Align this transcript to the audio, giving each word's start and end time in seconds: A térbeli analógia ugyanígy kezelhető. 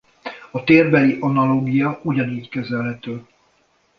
A 0.51 0.63
térbeli 0.63 1.17
analógia 1.19 1.99
ugyanígy 2.03 2.49
kezelhető. 2.49 3.25